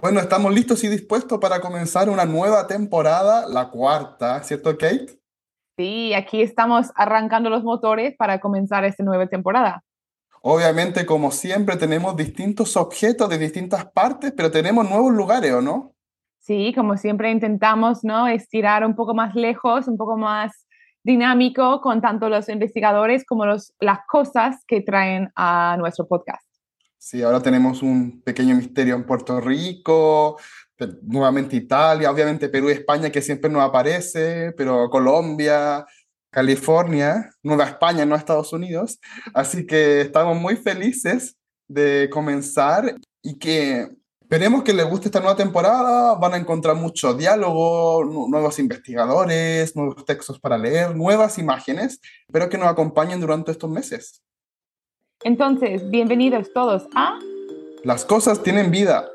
[0.00, 5.18] Bueno, estamos listos y dispuestos para comenzar una nueva temporada, la cuarta, ¿cierto, Kate?
[5.76, 9.82] Sí, aquí estamos arrancando los motores para comenzar esta nueva temporada.
[10.42, 15.92] Obviamente, como siempre, tenemos distintos objetos de distintas partes, pero tenemos nuevos lugares, ¿o no?
[16.40, 18.28] Sí, como siempre intentamos, ¿no?
[18.28, 20.66] Estirar un poco más lejos, un poco más
[21.02, 26.45] dinámico con tanto los investigadores como los, las cosas que traen a nuestro podcast.
[26.98, 30.38] Sí, ahora tenemos un pequeño misterio en Puerto Rico,
[31.02, 35.86] nuevamente Italia, obviamente Perú y España que siempre nos aparece, pero Colombia,
[36.30, 38.98] California, Nueva España, no Estados Unidos.
[39.32, 41.36] Así que estamos muy felices
[41.68, 43.88] de comenzar y que
[44.20, 46.14] esperemos que les guste esta nueva temporada.
[46.16, 52.00] Van a encontrar mucho diálogo, nuevos investigadores, nuevos textos para leer, nuevas imágenes.
[52.26, 54.22] Espero que nos acompañen durante estos meses.
[55.26, 57.18] Entonces, bienvenidos todos a...
[57.82, 59.08] Las cosas tienen vida.